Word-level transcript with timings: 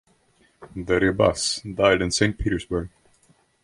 De 0.75 0.97
Ribas 0.99 1.61
died 1.75 2.01
in 2.01 2.09
Saint 2.09 2.35
Petersburg. 2.39 2.89